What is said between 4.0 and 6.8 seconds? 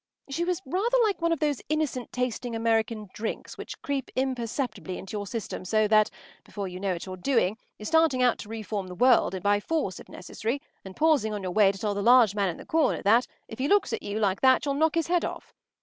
imperceptibly into your system so that, before you